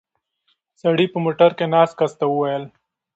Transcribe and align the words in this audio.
سړي 0.81 1.05
په 1.13 1.17
موټر 1.25 1.49
کې 1.57 1.65
ناست 1.73 1.93
کس 1.99 2.11
ته 2.19 2.25
وکتل. 2.31 2.63